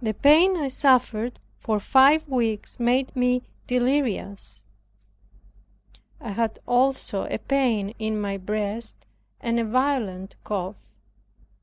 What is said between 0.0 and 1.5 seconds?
The pain I suffered